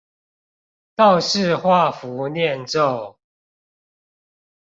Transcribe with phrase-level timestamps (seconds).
[0.95, 3.19] 道士畫符唸咒